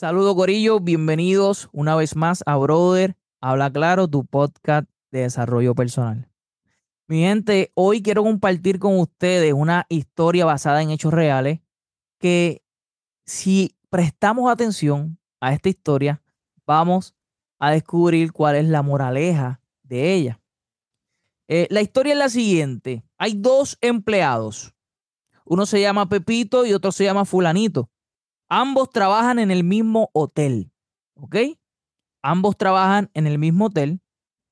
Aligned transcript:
Saludos, 0.00 0.34
Corillo. 0.34 0.80
Bienvenidos 0.80 1.68
una 1.72 1.94
vez 1.94 2.16
más 2.16 2.42
a 2.46 2.56
Brother 2.56 3.18
Habla 3.42 3.70
Claro, 3.70 4.08
tu 4.08 4.24
podcast 4.24 4.88
de 5.10 5.20
desarrollo 5.20 5.74
personal. 5.74 6.26
Mi 7.06 7.20
gente, 7.20 7.70
hoy 7.74 8.02
quiero 8.02 8.22
compartir 8.22 8.78
con 8.78 8.98
ustedes 8.98 9.52
una 9.52 9.84
historia 9.90 10.46
basada 10.46 10.80
en 10.80 10.88
hechos 10.88 11.12
reales 11.12 11.60
que 12.18 12.62
si 13.26 13.76
prestamos 13.90 14.50
atención 14.50 15.18
a 15.38 15.52
esta 15.52 15.68
historia, 15.68 16.22
vamos 16.64 17.14
a 17.58 17.70
descubrir 17.70 18.32
cuál 18.32 18.56
es 18.56 18.64
la 18.64 18.80
moraleja 18.80 19.60
de 19.82 20.14
ella. 20.14 20.40
Eh, 21.46 21.66
la 21.68 21.82
historia 21.82 22.14
es 22.14 22.18
la 22.18 22.30
siguiente. 22.30 23.04
Hay 23.18 23.34
dos 23.34 23.76
empleados. 23.82 24.72
Uno 25.44 25.66
se 25.66 25.78
llama 25.82 26.08
Pepito 26.08 26.64
y 26.64 26.72
otro 26.72 26.90
se 26.90 27.04
llama 27.04 27.26
Fulanito. 27.26 27.90
Ambos 28.50 28.90
trabajan 28.90 29.38
en 29.38 29.52
el 29.52 29.62
mismo 29.62 30.10
hotel. 30.12 30.72
¿Ok? 31.14 31.36
Ambos 32.20 32.58
trabajan 32.58 33.08
en 33.14 33.26
el 33.26 33.38
mismo 33.38 33.66
hotel. 33.66 34.02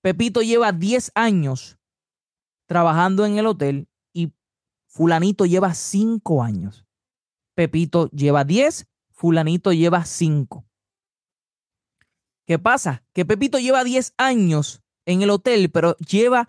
Pepito 0.01 0.41
lleva 0.41 0.73
10 0.73 1.11
años 1.17 1.79
trabajando 2.67 3.27
en 3.27 3.39
el 3.39 3.47
hotel 3.47 3.89
y 4.13 4.33
fulanito 4.87 5.47
lleva 5.47 5.75
5 5.75 6.43
años. 6.45 6.87
Pepito 7.55 8.09
lleva 8.11 8.45
10, 8.45 8.87
fulanito 9.11 9.73
lleva 9.73 10.05
5. 10.05 10.65
¿Qué 12.47 12.59
pasa? 12.59 13.05
Que 13.13 13.27
Pepito 13.27 13.59
lleva 13.59 13.83
10 13.83 14.15
años 14.17 14.81
en 15.07 15.23
el 15.23 15.31
hotel, 15.31 15.71
pero 15.73 15.97
lleva 15.97 16.49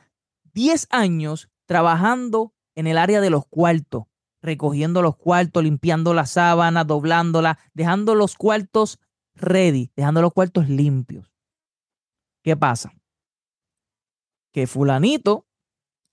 10 0.54 0.88
años 0.92 1.50
trabajando 1.66 2.54
en 2.76 2.86
el 2.86 2.98
área 3.00 3.22
de 3.22 3.32
los 3.32 3.48
cuartos, 3.48 4.04
recogiendo 4.42 5.02
los 5.02 5.16
cuartos, 5.16 5.64
limpiando 5.64 6.14
la 6.14 6.26
sábana, 6.26 6.84
doblándola, 6.84 7.60
dejando 7.74 8.16
los 8.16 8.36
cuartos 8.36 9.00
ready, 9.36 9.92
dejando 9.96 10.22
los 10.22 10.34
cuartos 10.34 10.70
limpios. 10.70 11.32
¿Qué 12.44 12.56
pasa? 12.56 12.94
Que 14.52 14.68
fulanito 14.68 15.46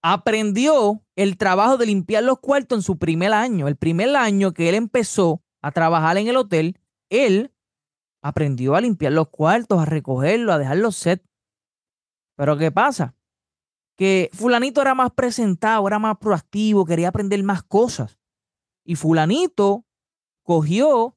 aprendió 0.03 1.03
el 1.17 1.37
trabajo 1.37 1.79
de 1.79 1.87
limpiar 1.87 2.23
los 2.23 2.39
cuartos 2.39 2.79
en 2.79 2.83
su 2.83 2.99
primer 2.99 3.33
año. 3.33 3.67
El 3.67 3.77
primer 3.77 4.15
año 4.15 4.53
que 4.53 4.69
él 4.69 4.77
empezó 4.77 5.43
a 5.63 5.73
trabajar 5.73 6.17
en 6.17 6.29
el 6.29 6.37
hotel, 6.37 6.79
él 7.11 7.53
aprendió 8.23 8.77
a 8.77 8.81
limpiar 8.81 9.13
los 9.13 9.29
cuartos, 9.31 9.81
a 9.81 9.85
recogerlos, 9.85 10.55
a 10.55 10.59
dejar 10.59 10.77
los 10.77 10.97
set. 10.97 11.25
Pero 12.37 12.57
¿qué 12.57 12.71
pasa? 12.71 13.16
Que 13.97 14.31
fulanito 14.33 14.83
era 14.83 14.95
más 14.95 15.11
presentado, 15.13 15.87
era 15.87 15.99
más 15.99 16.19
proactivo, 16.19 16.85
quería 16.85 17.09
aprender 17.09 17.43
más 17.43 17.63
cosas. 17.63 18.19
Y 18.85 18.95
fulanito 18.95 19.85
cogió 20.43 21.17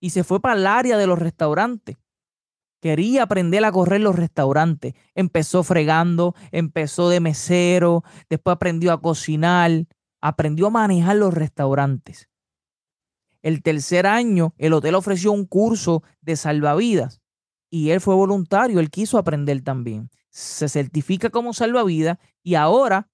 y 0.00 0.10
se 0.10 0.24
fue 0.24 0.40
para 0.40 0.54
el 0.54 0.66
área 0.66 0.96
de 0.96 1.06
los 1.06 1.18
restaurantes. 1.18 1.96
Quería 2.80 3.24
aprender 3.24 3.64
a 3.64 3.72
correr 3.72 4.00
los 4.00 4.16
restaurantes. 4.16 4.94
Empezó 5.14 5.62
fregando, 5.62 6.34
empezó 6.52 7.08
de 7.08 7.20
mesero, 7.20 8.02
después 8.28 8.54
aprendió 8.54 8.92
a 8.92 9.00
cocinar, 9.00 9.86
aprendió 10.20 10.68
a 10.68 10.70
manejar 10.70 11.16
los 11.16 11.34
restaurantes. 11.34 12.28
El 13.42 13.62
tercer 13.62 14.06
año, 14.06 14.54
el 14.58 14.72
hotel 14.72 14.94
ofreció 14.94 15.32
un 15.32 15.46
curso 15.46 16.02
de 16.20 16.36
salvavidas 16.36 17.20
y 17.70 17.90
él 17.90 18.00
fue 18.00 18.14
voluntario, 18.14 18.80
él 18.80 18.90
quiso 18.90 19.18
aprender 19.18 19.62
también. 19.62 20.10
Se 20.36 20.68
certifica 20.68 21.30
como 21.30 21.54
salvavidas 21.54 22.18
y 22.42 22.56
ahora 22.56 23.08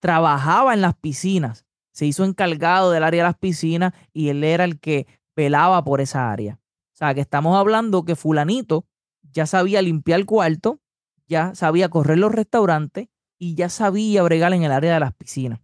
trabajaba 0.00 0.74
en 0.74 0.82
las 0.82 0.94
piscinas. 0.94 1.64
Se 1.92 2.04
hizo 2.04 2.26
encargado 2.26 2.90
del 2.90 3.04
área 3.04 3.22
de 3.22 3.28
las 3.28 3.38
piscinas 3.38 3.94
y 4.12 4.28
él 4.28 4.44
era 4.44 4.64
el 4.64 4.78
que 4.78 5.06
pelaba 5.32 5.82
por 5.82 6.02
esa 6.02 6.30
área. 6.30 6.60
O 6.92 6.96
sea, 6.96 7.14
que 7.14 7.22
estamos 7.22 7.56
hablando 7.56 8.04
que 8.04 8.16
fulanito 8.16 8.84
ya 9.22 9.46
sabía 9.46 9.80
limpiar 9.80 10.26
cuarto, 10.26 10.78
ya 11.26 11.54
sabía 11.54 11.88
correr 11.88 12.18
los 12.18 12.32
restaurantes 12.32 13.08
y 13.38 13.54
ya 13.54 13.70
sabía 13.70 14.22
bregar 14.22 14.52
en 14.52 14.62
el 14.62 14.72
área 14.72 14.92
de 14.92 15.00
las 15.00 15.14
piscinas. 15.14 15.60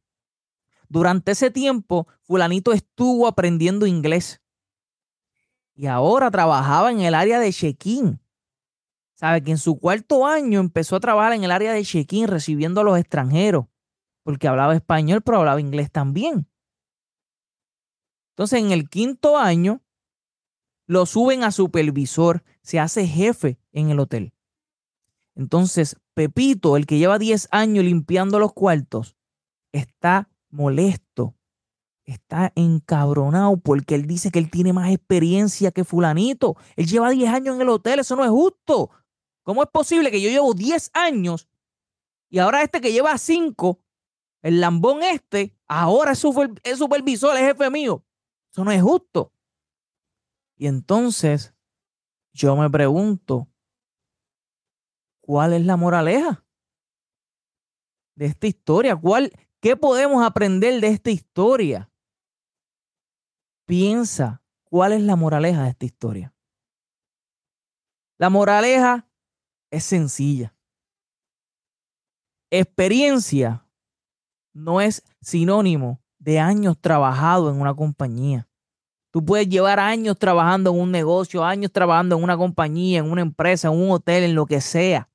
Durante 0.89 1.33
ese 1.33 1.51
tiempo, 1.51 2.09
fulanito 2.23 2.73
estuvo 2.73 3.27
aprendiendo 3.27 3.87
inglés 3.87 4.41
y 5.75 5.87
ahora 5.87 6.31
trabajaba 6.31 6.91
en 6.91 7.03
el 7.03 7.15
área 7.15 7.41
de 7.41 7.53
check-in. 7.53 8.21
Sabe 9.19 9.43
que 9.43 9.51
en 9.51 9.59
su 9.59 9.81
cuarto 9.81 10.25
año 10.25 10.61
empezó 10.61 10.95
a 10.95 11.01
trabajar 11.01 11.33
en 11.33 11.43
el 11.43 11.51
área 11.51 11.73
de 11.73 11.83
check-in 11.83 12.29
recibiendo 12.29 12.83
a 12.83 12.85
los 12.85 12.97
extranjeros, 12.97 13.67
porque 14.23 14.47
hablaba 14.47 14.77
español, 14.77 15.23
pero 15.23 15.39
hablaba 15.39 15.61
inglés 15.61 15.91
también. 15.91 16.49
Entonces, 18.31 18.61
en 18.61 18.71
el 18.71 18.89
quinto 18.89 19.37
año, 19.37 19.83
lo 20.87 21.05
suben 21.05 21.43
a 21.43 21.51
supervisor, 21.51 22.45
se 22.63 22.79
hace 22.79 23.09
jefe 23.09 23.59
en 23.73 23.91
el 23.91 23.99
hotel. 23.99 24.33
Entonces, 25.35 25.97
Pepito, 26.15 26.77
el 26.77 26.87
que 26.87 26.99
lleva 26.99 27.19
10 27.19 27.49
años 27.51 27.85
limpiando 27.85 28.39
los 28.39 28.53
cuartos, 28.53 29.17
está 29.73 30.29
molesto, 30.49 31.35
está 32.05 32.53
encabronado 32.55 33.57
porque 33.57 33.97
él 33.97 34.07
dice 34.07 34.31
que 34.31 34.39
él 34.39 34.49
tiene 34.49 34.73
más 34.73 34.93
experiencia 34.93 35.73
que 35.73 35.83
fulanito. 35.83 36.57
Él 36.77 36.87
lleva 36.87 37.11
10 37.11 37.31
años 37.31 37.57
en 37.57 37.63
el 37.63 37.69
hotel, 37.69 37.99
eso 37.99 38.15
no 38.15 38.25
es 38.25 38.31
justo. 38.31 38.91
¿Cómo 39.49 39.63
es 39.63 39.71
posible 39.71 40.11
que 40.11 40.21
yo 40.21 40.29
llevo 40.29 40.53
10 40.53 40.91
años 40.93 41.49
y 42.29 42.39
ahora 42.39 42.63
este 42.63 42.83
que 42.83 42.93
lleva 42.93 43.17
5, 43.17 43.83
el 44.43 44.61
lambón 44.61 45.03
este, 45.03 45.57
ahora 45.67 46.13
es, 46.13 46.19
supervisor, 46.19 47.35
es 47.35 47.47
jefe 47.47 47.71
mío? 47.71 48.05
Eso 48.53 48.63
no 48.63 48.73
es 48.73 48.83
justo. 48.83 49.33
Y 50.55 50.67
entonces 50.67 51.55
yo 52.35 52.57
me 52.57 52.69
pregunto, 52.69 53.49
¿cuál 55.23 55.55
es 55.55 55.65
la 55.65 55.79
moraleja 55.79 56.45
de 58.17 58.27
esta 58.27 58.49
historia? 58.49 58.97
¿Cuál, 58.97 59.33
¿Qué 59.61 59.79
podemos 59.79 60.23
aprender 60.23 60.79
de 60.79 60.89
esta 60.89 61.11
historia? 61.11 61.91
Piensa, 63.65 64.43
¿cuál 64.65 64.93
es 64.93 65.01
la 65.01 65.17
moraleja 65.17 65.63
de 65.63 65.71
esta 65.71 65.87
historia? 65.87 66.35
La 68.19 68.29
moraleja 68.29 69.08
es 69.71 69.85
sencilla. 69.85 70.55
Experiencia 72.51 73.67
no 74.55 74.81
es 74.81 75.03
sinónimo 75.21 76.01
de 76.19 76.39
años 76.39 76.79
trabajado 76.81 77.51
en 77.51 77.61
una 77.61 77.75
compañía. 77.75 78.49
Tú 79.11 79.25
puedes 79.25 79.49
llevar 79.49 79.81
años 79.81 80.19
trabajando 80.19 80.71
en 80.71 80.81
un 80.81 80.91
negocio, 80.91 81.45
años 81.45 81.73
trabajando 81.73 82.17
en 82.17 82.23
una 82.23 82.37
compañía, 82.37 82.99
en 82.99 83.11
una 83.11 83.23
empresa, 83.23 83.69
en 83.69 83.75
un 83.75 83.91
hotel, 83.91 84.25
en 84.25 84.35
lo 84.35 84.47
que 84.47 84.61
sea. 84.61 85.11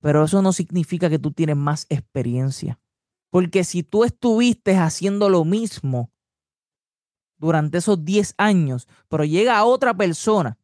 Pero 0.00 0.24
eso 0.24 0.42
no 0.42 0.52
significa 0.52 1.08
que 1.08 1.18
tú 1.18 1.32
tienes 1.32 1.56
más 1.56 1.86
experiencia. 1.88 2.80
Porque 3.30 3.64
si 3.64 3.82
tú 3.82 4.04
estuviste 4.04 4.76
haciendo 4.76 5.28
lo 5.28 5.44
mismo 5.44 6.10
durante 7.36 7.78
esos 7.78 8.04
10 8.04 8.34
años, 8.38 8.88
pero 9.08 9.24
llega 9.24 9.64
otra 9.64 9.94
persona 9.94 10.58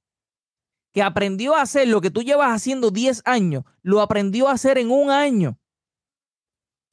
que 0.95 1.03
aprendió 1.03 1.55
a 1.55 1.61
hacer 1.61 1.89
lo 1.89 2.01
que 2.01 2.11
tú 2.11 2.23
llevas 2.23 2.51
haciendo 2.51 2.91
10 2.91 3.21
años, 3.27 3.65
lo 3.83 4.01
aprendió 4.01 4.49
a 4.49 4.53
hacer 4.53 4.79
en 4.79 4.91
un 4.91 5.11
año 5.11 5.59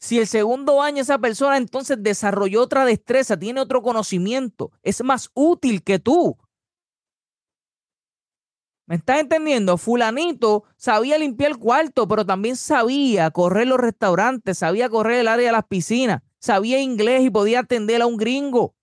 si 0.02 0.18
el 0.18 0.26
segundo 0.26 0.82
año 0.82 1.04
esa 1.04 1.20
persona 1.20 1.58
entonces 1.58 1.96
desarrolló 2.02 2.64
otra 2.64 2.86
destreza, 2.86 3.38
tiene 3.38 3.62
otro 3.62 3.84
conocimiento, 3.84 4.72
es 4.82 5.04
más 5.04 5.30
útil 5.36 5.84
que 5.84 6.00
tú. 6.00 6.38
¿Me 8.88 8.96
estás 8.96 9.20
entendiendo? 9.20 9.78
Fulanito 9.78 10.64
sabía 10.76 11.20
limpiar 11.20 11.52
el 11.52 11.58
cuarto, 11.60 12.08
pero 12.08 12.26
también 12.26 12.56
sabía 12.56 13.30
correr 13.30 13.68
los 13.68 13.80
restaurantes, 13.80 14.58
sabía 14.58 14.90
correr 14.90 15.20
el 15.20 15.28
área 15.28 15.46
de 15.46 15.52
las 15.52 15.68
piscinas, 15.68 16.24
sabía 16.40 16.82
inglés 16.82 17.22
y 17.22 17.30
podía 17.30 17.60
atender 17.60 18.02
a 18.02 18.08
un 18.08 18.18
gringo. 18.18 18.76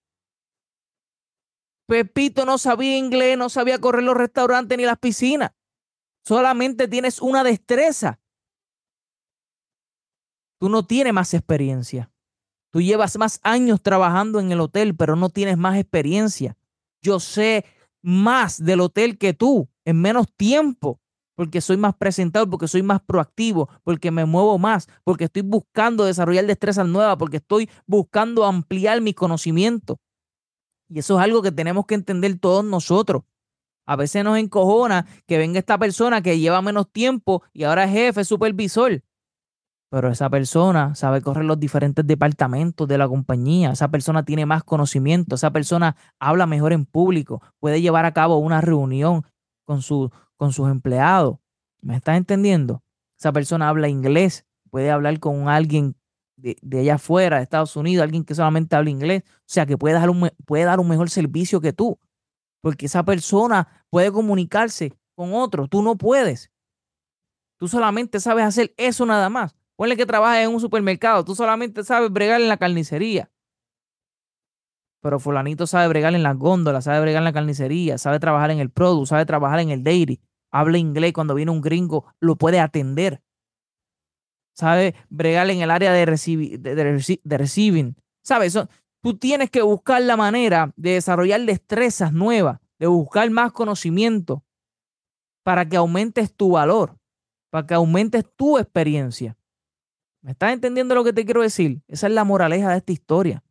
Pepito 1.88 2.44
no 2.44 2.58
sabía 2.58 2.96
inglés, 2.96 3.36
no 3.36 3.48
sabía 3.48 3.80
correr 3.80 4.04
los 4.04 4.16
restaurantes 4.16 4.78
ni 4.78 4.84
las 4.84 4.98
piscinas. 4.98 5.50
Solamente 6.24 6.86
tienes 6.86 7.20
una 7.20 7.42
destreza 7.42 8.20
Tú 10.58 10.68
no 10.68 10.84
tienes 10.84 11.12
más 11.12 11.34
experiencia. 11.34 12.10
Tú 12.70 12.80
llevas 12.80 13.16
más 13.16 13.40
años 13.44 13.80
trabajando 13.80 14.40
en 14.40 14.52
el 14.52 14.60
hotel, 14.60 14.94
pero 14.94 15.16
no 15.16 15.30
tienes 15.30 15.56
más 15.56 15.78
experiencia. 15.78 16.56
Yo 17.00 17.20
sé 17.20 17.64
más 18.02 18.62
del 18.62 18.80
hotel 18.80 19.18
que 19.18 19.32
tú 19.32 19.68
en 19.84 20.00
menos 20.00 20.26
tiempo, 20.36 21.00
porque 21.36 21.60
soy 21.60 21.76
más 21.76 21.94
presentado, 21.94 22.50
porque 22.50 22.66
soy 22.66 22.82
más 22.82 23.00
proactivo, 23.00 23.70
porque 23.84 24.10
me 24.10 24.24
muevo 24.24 24.58
más, 24.58 24.88
porque 25.04 25.24
estoy 25.24 25.42
buscando 25.42 26.04
desarrollar 26.04 26.44
destrezas 26.46 26.86
nuevas, 26.86 27.16
porque 27.16 27.36
estoy 27.36 27.70
buscando 27.86 28.44
ampliar 28.44 29.00
mi 29.00 29.14
conocimiento. 29.14 30.00
Y 30.88 30.98
eso 31.00 31.18
es 31.18 31.24
algo 31.24 31.42
que 31.42 31.52
tenemos 31.52 31.86
que 31.86 31.94
entender 31.94 32.38
todos 32.38 32.64
nosotros. 32.64 33.22
A 33.86 33.96
veces 33.96 34.22
nos 34.24 34.38
encojona 34.38 35.06
que 35.26 35.38
venga 35.38 35.58
esta 35.58 35.78
persona 35.78 36.20
que 36.22 36.38
lleva 36.38 36.60
menos 36.62 36.90
tiempo 36.90 37.42
y 37.52 37.64
ahora 37.64 37.84
es 37.84 37.90
jefe, 37.92 38.24
supervisor. 38.24 39.02
pero 39.90 40.10
esa 40.10 40.28
persona 40.28 40.94
sabe 40.94 41.22
correr 41.22 41.46
los 41.46 41.58
diferentes 41.58 42.06
departamentos 42.06 42.86
de 42.86 42.98
la 42.98 43.08
compañía, 43.08 43.70
esa 43.70 43.88
persona 43.88 44.22
tiene 44.24 44.44
más 44.44 44.62
conocimiento, 44.62 45.36
esa 45.36 45.50
persona 45.50 45.96
habla 46.18 46.46
mejor 46.46 46.74
en 46.74 46.84
público, 46.84 47.40
puede 47.58 47.80
llevar 47.80 48.04
a 48.04 48.12
cabo 48.12 48.36
una 48.36 48.60
reunión 48.60 49.24
con, 49.64 49.80
su, 49.80 50.10
con 50.36 50.52
sus 50.52 50.68
empleados. 50.70 51.38
¿Me 51.80 51.96
estás 51.96 52.18
entendiendo? 52.18 52.82
Esa 53.18 53.32
persona 53.32 53.70
habla 53.70 53.88
inglés, 53.88 54.44
puede 54.70 54.90
hablar 54.90 55.18
con 55.20 55.48
alguien 55.48 55.96
de, 56.38 56.78
allá 56.78 56.94
afuera, 56.94 57.38
de 57.38 57.42
Estados 57.42 57.76
Unidos, 57.76 58.04
alguien 58.04 58.24
que 58.24 58.34
solamente 58.34 58.76
habla 58.76 58.90
inglés, 58.90 59.22
o 59.26 59.42
sea, 59.46 59.66
que 59.66 59.76
puede 59.76 59.94
dar, 59.94 60.10
un, 60.10 60.30
puede 60.46 60.64
dar 60.64 60.80
un 60.80 60.88
mejor 60.88 61.10
servicio 61.10 61.60
que 61.60 61.72
tú, 61.72 61.98
porque 62.60 62.86
esa 62.86 63.02
persona 63.04 63.84
puede 63.90 64.12
comunicarse 64.12 64.92
con 65.14 65.34
otro, 65.34 65.66
tú 65.68 65.82
no 65.82 65.96
puedes. 65.96 66.50
Tú 67.58 67.66
solamente 67.66 68.20
sabes 68.20 68.44
hacer 68.44 68.72
eso 68.76 69.04
nada 69.04 69.28
más. 69.28 69.56
Ponle 69.74 69.96
que 69.96 70.06
trabajas 70.06 70.44
en 70.44 70.54
un 70.54 70.60
supermercado, 70.60 71.24
tú 71.24 71.34
solamente 71.34 71.82
sabes 71.82 72.10
bregar 72.10 72.40
en 72.40 72.48
la 72.48 72.56
carnicería. 72.56 73.30
Pero 75.00 75.20
fulanito 75.20 75.66
sabe 75.66 75.88
bregar 75.88 76.14
en 76.14 76.22
las 76.22 76.36
góndolas, 76.36 76.84
sabe 76.84 77.00
bregar 77.00 77.20
en 77.20 77.24
la 77.24 77.32
carnicería, 77.32 77.98
sabe 77.98 78.18
trabajar 78.18 78.50
en 78.50 78.58
el 78.58 78.70
produce, 78.70 79.10
sabe 79.10 79.26
trabajar 79.26 79.60
en 79.60 79.70
el 79.70 79.84
dairy, 79.84 80.20
habla 80.50 80.78
inglés 80.78 81.12
cuando 81.12 81.34
viene 81.34 81.52
un 81.52 81.60
gringo, 81.60 82.06
lo 82.20 82.36
puede 82.36 82.58
atender 82.58 83.22
sabe 84.58 84.96
bregar 85.08 85.48
en 85.50 85.60
el 85.60 85.70
área 85.70 85.92
de, 85.92 86.04
de, 86.04 87.38
receiving. 87.38 87.96
¿Sabes? 88.24 88.58
Tú 89.00 89.16
tienes 89.16 89.50
que 89.50 89.62
buscar 89.62 90.02
la 90.02 90.16
manera 90.16 90.72
de 90.76 90.94
desarrollar 90.94 91.40
destrezas 91.42 92.12
nuevas, 92.12 92.58
de 92.80 92.88
buscar 92.88 93.30
más 93.30 93.52
conocimiento 93.52 94.42
para 95.44 95.68
que 95.68 95.76
aumentes 95.76 96.34
tu 96.34 96.50
valor, 96.50 96.98
para 97.50 97.66
que 97.68 97.74
aumentes 97.74 98.24
tu 98.34 98.58
experiencia. 98.58 99.36
¿Me 100.22 100.32
estás 100.32 100.52
entendiendo 100.52 100.96
lo 100.96 101.04
que 101.04 101.12
te 101.12 101.24
quiero 101.24 101.42
decir? 101.42 101.80
Esa 101.86 102.08
es 102.08 102.12
la 102.12 102.24
moraleja 102.24 102.70
de 102.70 102.78
esta 102.78 102.92
historia. 102.92 103.44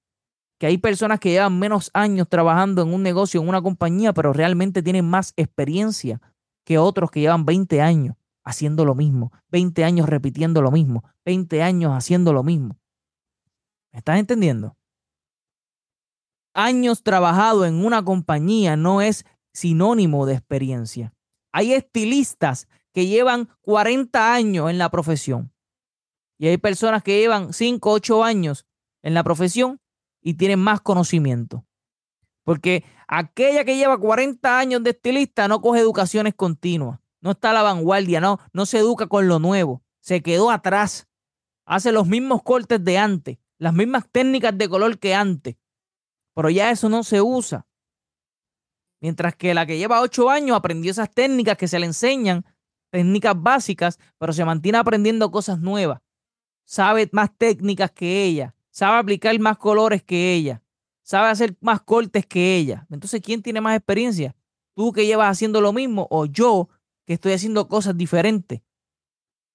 Que 0.60 0.68
hay 0.68 0.77
personas 0.77 1.21
que 1.21 1.30
llevan 1.30 1.57
menos 1.57 1.89
años 1.94 2.27
trabajando 2.27 2.81
en 2.81 2.94
un 2.94 3.01
negocio, 3.01 3.42
en 3.42 3.48
una 3.48 3.62
compañía, 3.62 4.13
pero 4.13 4.33
realmente 4.33 4.83
tienen 4.83 5.06
más 5.06 5.31
experiencia 5.38 6.19
que 6.65 6.77
otros 6.77 7.12
que 7.12 7.21
llevan 7.21 7.45
20 7.45 7.80
años 7.80 8.18
haciendo 8.48 8.86
lo 8.86 8.96
mismo, 8.96 9.34
20 9.50 9.84
años 9.84 10.08
repitiendo 10.08 10.62
lo 10.62 10.72
mismo, 10.72 11.04
20 11.26 11.62
años 11.62 11.92
haciendo 11.92 12.32
lo 12.32 12.44
mismo. 12.44 12.80
¿Me 13.92 14.00
estás 14.00 14.20
entendiendo? 14.20 14.78
Años 16.54 17.04
trabajado 17.04 17.66
en 17.66 17.86
una 17.86 18.06
compañía 18.06 18.78
no 18.78 19.02
es 19.02 19.26
sinónimo 19.54 20.26
de 20.26 20.36
experiencia. 20.36 21.14
Hay 21.52 21.74
estilistas 21.74 22.70
que 22.94 23.06
llevan 23.06 23.50
40 23.62 24.34
años 24.34 24.70
en 24.70 24.78
la 24.78 24.90
profesión 24.90 25.52
y 26.40 26.48
hay 26.48 26.58
personas 26.58 27.04
que 27.04 27.20
llevan 27.20 27.52
5, 27.52 27.92
8 27.92 28.24
años 28.24 28.66
en 29.04 29.14
la 29.14 29.26
profesión 29.26 29.82
y 30.22 30.36
tienen 30.36 30.60
más 30.60 30.80
conocimiento. 30.80 31.66
Porque 32.46 32.86
aquella 33.10 33.66
que 33.66 33.76
lleva 33.76 34.00
40 34.00 34.58
años 34.58 34.84
de 34.84 34.92
estilista 34.92 35.50
no 35.50 35.60
coge 35.60 35.82
educaciones 35.82 36.34
continuas 36.34 37.02
no 37.27 37.33
está 37.33 37.50
a 37.50 37.53
la 37.53 37.62
vanguardia, 37.62 38.21
no, 38.21 38.39
no 38.53 38.65
se 38.65 38.79
educa 38.79 39.07
con 39.07 39.27
lo 39.27 39.38
nuevo, 39.38 39.83
se 40.00 40.21
quedó 40.21 40.50
atrás, 40.50 41.09
hace 41.65 41.91
los 41.91 42.07
mismos 42.07 42.41
cortes 42.41 42.81
de 42.81 42.97
antes, 42.97 43.38
las 43.57 43.74
mismas 43.74 44.06
técnicas 44.09 44.57
de 44.57 44.69
color 44.69 44.97
que 44.97 45.13
antes, 45.13 45.57
pero 46.33 46.50
ya 46.50 46.71
eso 46.71 46.88
no 46.88 47.03
se 47.03 47.21
usa. 47.21 47.68
Mientras 49.01 49.35
que 49.35 49.53
la 49.53 49.65
que 49.65 49.77
lleva 49.77 50.00
ocho 50.00 50.29
años 50.29 50.56
aprendió 50.56 50.89
esas 50.89 51.12
técnicas 51.13 51.57
que 51.57 51.68
se 51.68 51.79
le 51.79 51.85
enseñan, 51.85 52.45
técnicas 52.91 53.35
básicas, 53.38 54.00
pero 54.18 54.31
se 54.31 54.45
mantiene 54.45 54.77
aprendiendo 54.77 55.29
cosas 55.29 55.59
nuevas. 55.59 56.00
Sabe 56.63 57.09
más 57.12 57.29
técnicas 57.38 57.91
que 57.91 58.24
ella, 58.24 58.56
sabe 58.71 59.00
aplicar 59.00 59.38
más 59.39 59.57
colores 59.57 60.01
que 60.01 60.33
ella, 60.33 60.63
sabe 61.03 61.27
hacer 61.27 61.57
más 61.59 61.81
cortes 61.81 62.25
que 62.25 62.56
ella. 62.56 62.88
Entonces, 62.89 63.21
¿quién 63.21 63.41
tiene 63.41 63.59
más 63.59 63.75
experiencia? 63.75 64.33
¿Tú 64.77 64.94
que 64.94 65.06
llevas 65.06 65.29
haciendo 65.29 65.59
lo 65.59 65.74
mismo 65.74 66.07
o 66.09 66.25
yo 66.25 66.69
que 67.07 67.13
estoy 67.13 67.31
haciendo 67.31 67.68
cosas 67.69 67.98
diferentes. 67.98 68.62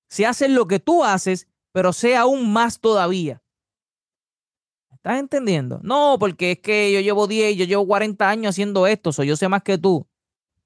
Se 0.09 0.27
hace 0.27 0.49
lo 0.49 0.67
que 0.67 0.81
tú 0.81 1.05
haces, 1.05 1.47
pero 1.71 1.93
sea 1.93 2.23
aún 2.23 2.53
más 2.53 2.81
todavía. 2.81 3.43
¿Estás 4.91 5.19
entendiendo? 5.19 5.79
No, 5.83 6.17
porque 6.19 6.53
es 6.53 6.59
que 6.61 6.93
yo 6.93 7.01
llevo 7.01 7.27
10, 7.27 7.57
yo 7.57 7.65
llevo 7.67 7.87
40 7.87 8.29
años 8.29 8.51
haciendo 8.51 8.87
esto, 8.87 9.13
soy 9.13 9.29
yo 9.29 9.37
sé 9.37 9.49
más 9.49 9.63
que 9.63 9.77
tú. 9.77 10.09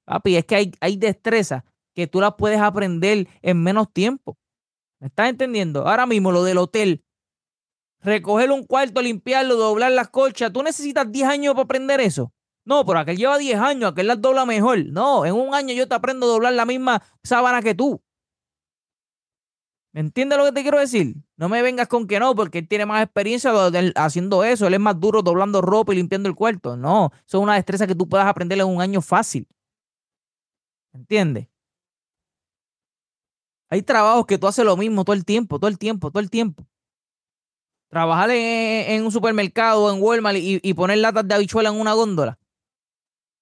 Papi, 0.05 0.37
es 0.37 0.45
que 0.45 0.55
hay, 0.55 0.71
hay 0.79 0.95
destrezas 0.95 1.63
que 1.93 2.07
tú 2.07 2.21
las 2.21 2.35
puedes 2.37 2.61
aprender 2.61 3.27
en 3.41 3.61
menos 3.61 3.91
tiempo. 3.91 4.37
¿Me 4.99 5.07
estás 5.07 5.29
entendiendo? 5.29 5.87
Ahora 5.87 6.05
mismo 6.05 6.31
lo 6.31 6.43
del 6.43 6.57
hotel. 6.57 7.03
Recoger 7.99 8.51
un 8.51 8.63
cuarto, 8.63 9.01
limpiarlo, 9.01 9.55
doblar 9.55 9.91
las 9.91 10.09
colchas. 10.09 10.53
¿Tú 10.53 10.63
necesitas 10.63 11.11
10 11.11 11.27
años 11.27 11.53
para 11.53 11.63
aprender 11.63 11.99
eso? 11.99 12.31
No, 12.67 12.85
pero 12.85 12.99
aquel 12.99 13.15
lleva 13.15 13.37
10 13.37 13.57
años, 13.61 13.91
aquel 13.91 14.07
las 14.07 14.21
dobla 14.21 14.45
mejor. 14.45 14.85
No, 14.87 15.25
en 15.25 15.33
un 15.35 15.53
año 15.55 15.73
yo 15.73 15.87
te 15.87 15.95
aprendo 15.95 16.25
a 16.25 16.29
doblar 16.29 16.51
la 16.51 16.65
misma 16.65 17.01
sábana 17.23 17.61
que 17.61 17.73
tú. 17.73 18.01
¿Me 19.93 20.01
entiendes 20.01 20.37
lo 20.37 20.43
que 20.43 20.51
te 20.51 20.63
quiero 20.63 20.77
decir? 20.77 21.15
No 21.37 21.47
me 21.47 21.61
vengas 21.61 21.87
con 21.87 22.07
que 22.07 22.19
no, 22.19 22.35
porque 22.35 22.59
él 22.59 22.67
tiene 22.67 22.85
más 22.85 23.01
experiencia 23.03 23.53
haciendo 23.95 24.43
eso. 24.43 24.67
Él 24.67 24.73
es 24.73 24.81
más 24.81 24.99
duro 24.99 25.21
doblando 25.21 25.61
ropa 25.61 25.93
y 25.93 25.95
limpiando 25.95 26.27
el 26.27 26.35
cuarto. 26.35 26.75
No, 26.75 27.11
eso 27.25 27.37
es 27.37 27.43
una 27.43 27.55
destreza 27.55 27.87
que 27.87 27.95
tú 27.95 28.09
puedas 28.09 28.27
aprender 28.27 28.59
en 28.59 28.67
un 28.67 28.81
año 28.81 29.01
fácil. 29.01 29.47
¿Me 30.91 30.99
entiendes? 30.99 31.47
Hay 33.69 33.81
trabajos 33.81 34.25
que 34.25 34.37
tú 34.37 34.45
haces 34.45 34.65
lo 34.65 34.75
mismo 34.75 35.05
todo 35.05 35.15
el 35.15 35.23
tiempo, 35.23 35.57
todo 35.57 35.69
el 35.69 35.77
tiempo, 35.77 36.11
todo 36.11 36.19
el 36.19 36.29
tiempo. 36.29 36.67
Trabajar 37.87 38.29
en, 38.31 39.05
un 39.05 39.11
supermercado 39.13 39.89
en 39.93 40.01
Walmart 40.03 40.37
y, 40.37 40.59
y 40.61 40.73
poner 40.73 40.97
latas 40.97 41.25
de 41.25 41.33
habichuela 41.33 41.69
en 41.69 41.79
una 41.79 41.93
góndola 41.93 42.37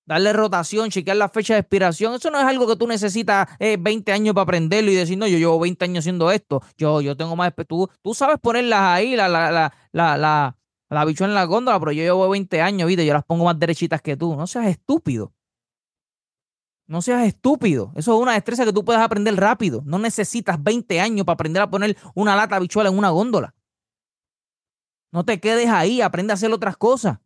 darle 0.06 0.34
rotación, 0.34 0.90
chequear 0.90 1.18
la 1.18 1.30
fecha 1.30 1.56
de 1.56 1.62
expiración. 1.62 2.14
Eso 2.14 2.30
no 2.30 2.40
es 2.40 2.46
algo 2.46 2.68
que 2.68 2.76
tú 2.76 2.88
necesitas 2.88 3.48
20 3.60 4.12
eh, 4.12 4.14
años 4.14 4.34
para 4.34 4.44
aprenderlo 4.44 4.92
y 4.92 4.96
decir, 4.96 5.18
no, 5.18 5.28
yo 5.28 5.38
llevo 5.38 5.60
20 5.60 5.84
años 5.86 6.04
haciendo 6.04 6.32
esto. 6.32 6.62
Yo, 6.78 7.02
yo 7.02 7.18
tengo 7.18 7.36
más. 7.36 7.54
Tú, 7.68 7.90
tú 8.02 8.14
sabes 8.14 8.38
ponerlas 8.40 8.82
ahí, 8.82 9.16
la, 9.16 9.28
la, 9.28 9.52
la, 9.52 9.74
la, 9.92 10.18
la, 10.18 10.58
la 10.90 11.06
bichona 11.06 11.30
en 11.30 11.36
la 11.36 11.46
góndola, 11.46 11.80
pero 11.80 11.92
yo 11.92 12.04
llevo 12.04 12.30
20 12.30 12.62
años, 12.62 12.88
¿viste? 12.88 13.06
Yo 13.06 13.14
las 13.14 13.26
pongo 13.26 13.46
más 13.46 13.60
derechitas 13.60 14.02
que 14.02 14.16
tú. 14.16 14.36
No 14.36 14.48
seas 14.48 14.68
estúpido. 14.68 15.34
No 16.88 17.02
seas 17.02 17.26
estúpido. 17.26 17.92
Eso 17.96 18.16
es 18.16 18.22
una 18.22 18.34
destreza 18.34 18.64
que 18.64 18.74
tú 18.74 18.86
puedes 18.86 19.02
aprender 19.02 19.36
rápido. 19.36 19.82
No 19.86 19.98
necesitas 19.98 20.62
20 20.62 21.00
años 21.00 21.26
para 21.26 21.34
aprender 21.34 21.64
a 21.64 21.70
poner 21.70 21.98
una 22.14 22.36
lata 22.36 22.60
bichuela 22.60 22.90
en 22.90 22.98
una 22.98 23.10
góndola. 23.10 23.56
No 25.12 25.24
te 25.24 25.40
quedes 25.40 25.70
ahí, 25.70 26.02
aprende 26.02 26.34
a 26.34 26.36
hacer 26.36 26.52
otras 26.52 26.78
cosas. 26.78 27.20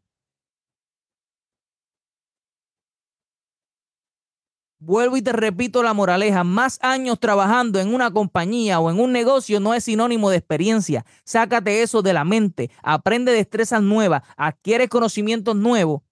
Vuelvo 4.82 5.18
y 5.18 5.22
te 5.22 5.34
repito 5.34 5.84
la 5.84 5.94
moraleja, 5.94 6.46
más 6.46 6.80
años 6.82 7.20
trabajando 7.20 7.82
en 7.82 7.94
una 7.94 8.12
compañía 8.12 8.80
o 8.80 8.90
en 8.90 8.98
un 8.98 9.12
negocio 9.12 9.60
no 9.60 9.74
es 9.74 9.84
sinónimo 9.84 10.30
de 10.30 10.38
experiencia. 10.38 11.06
Sácate 11.26 11.82
eso 11.82 12.02
de 12.02 12.14
la 12.14 12.24
mente, 12.24 12.72
aprende 12.82 13.34
destrezas 13.34 13.84
nuevas, 13.84 14.24
adquiere 14.38 14.88
conocimientos 14.88 15.54
nuevos 15.58 16.04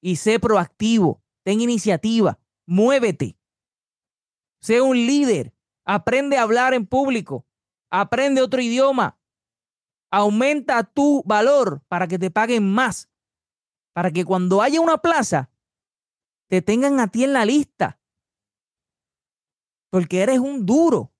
y 0.00 0.16
sé 0.16 0.40
proactivo, 0.40 1.22
ten 1.42 1.60
iniciativa, 1.60 2.38
muévete. 2.66 3.36
Sé 4.62 4.80
un 4.80 4.96
líder, 4.96 5.52
aprende 5.84 6.38
a 6.38 6.42
hablar 6.44 6.72
en 6.72 6.86
público, 6.86 7.44
aprende 7.90 8.40
otro 8.40 8.62
idioma, 8.62 9.18
aumenta 10.10 10.82
tu 10.82 11.22
valor 11.26 11.82
para 11.88 12.08
que 12.08 12.18
te 12.18 12.30
paguen 12.30 12.72
más, 12.72 13.10
para 13.92 14.10
que 14.10 14.24
cuando 14.24 14.62
haya 14.62 14.80
una 14.80 14.96
plaza, 14.96 15.50
te 16.48 16.62
tengan 16.62 17.00
a 17.00 17.08
ti 17.08 17.24
en 17.24 17.34
la 17.34 17.44
lista 17.44 17.98
porque 19.94 20.22
eres 20.22 20.40
un 20.40 20.66
duro. 20.66 21.12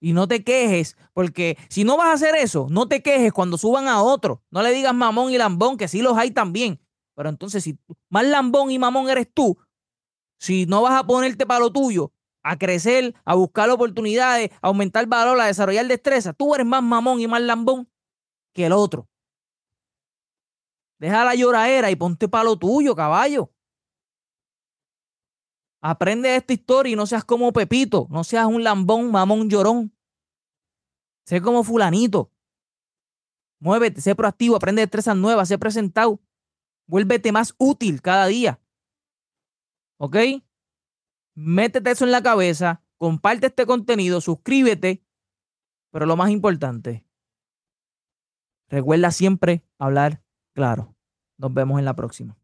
Y 0.00 0.12
no 0.12 0.28
te 0.28 0.44
quejes, 0.44 0.96
porque 1.12 1.58
si 1.68 1.82
no 1.82 1.96
vas 1.96 2.06
a 2.06 2.12
hacer 2.12 2.36
eso, 2.36 2.68
no 2.70 2.86
te 2.86 3.02
quejes 3.02 3.32
cuando 3.32 3.58
suban 3.58 3.88
a 3.88 4.00
otro. 4.00 4.44
No 4.48 4.62
le 4.62 4.70
digas 4.70 4.94
mamón 4.94 5.32
y 5.32 5.38
lambón, 5.38 5.76
que 5.76 5.88
sí 5.88 6.02
los 6.02 6.16
hay 6.16 6.30
también. 6.30 6.80
Pero 7.16 7.30
entonces, 7.30 7.64
si 7.64 7.80
más 8.08 8.24
lambón 8.26 8.70
y 8.70 8.78
mamón 8.78 9.10
eres 9.10 9.26
tú, 9.34 9.58
si 10.38 10.64
no 10.66 10.82
vas 10.82 10.94
a 10.94 11.04
ponerte 11.04 11.46
para 11.46 11.58
lo 11.58 11.72
tuyo, 11.72 12.12
a 12.44 12.56
crecer, 12.56 13.12
a 13.24 13.34
buscar 13.34 13.68
oportunidades, 13.68 14.52
a 14.62 14.68
aumentar 14.68 15.04
valor, 15.06 15.40
a 15.40 15.46
desarrollar 15.46 15.88
destreza, 15.88 16.32
tú 16.32 16.54
eres 16.54 16.66
más 16.68 16.84
mamón 16.84 17.18
y 17.18 17.26
más 17.26 17.42
lambón 17.42 17.90
que 18.52 18.66
el 18.66 18.72
otro. 18.72 19.08
Deja 21.00 21.24
la 21.24 21.34
lloradera 21.34 21.90
y 21.90 21.96
ponte 21.96 22.28
para 22.28 22.44
lo 22.44 22.56
tuyo, 22.56 22.94
caballo. 22.94 23.50
Aprende 25.84 26.36
esta 26.36 26.52
historia 26.52 26.92
y 26.92 26.96
no 26.96 27.06
seas 27.06 27.24
como 27.24 27.52
Pepito, 27.52 28.06
no 28.08 28.22
seas 28.22 28.46
un 28.46 28.62
lambón, 28.62 29.10
mamón, 29.10 29.50
llorón. 29.50 29.92
Sé 31.26 31.42
como 31.42 31.64
fulanito. 31.64 32.30
Muévete, 33.58 34.00
sé 34.00 34.14
proactivo, 34.14 34.54
aprende 34.54 34.82
destrezas 34.82 35.16
nuevas, 35.16 35.48
sé 35.48 35.58
presentado. 35.58 36.20
Vuélvete 36.86 37.32
más 37.32 37.54
útil 37.58 38.00
cada 38.00 38.26
día. 38.26 38.60
¿Ok? 39.98 40.16
Métete 41.34 41.90
eso 41.90 42.04
en 42.04 42.12
la 42.12 42.22
cabeza, 42.22 42.84
comparte 42.96 43.46
este 43.46 43.66
contenido, 43.66 44.20
suscríbete 44.20 45.02
Pero 45.90 46.06
lo 46.06 46.16
más 46.16 46.30
importante, 46.30 47.04
recuerda 48.68 49.10
siempre 49.10 49.64
hablar 49.78 50.22
claro. 50.54 50.94
Nos 51.38 51.52
vemos 51.52 51.78
en 51.80 51.86
la 51.86 51.94
próxima. 51.94 52.36